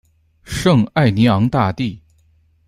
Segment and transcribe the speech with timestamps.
[0.43, 2.01] 圣艾尼昂大地。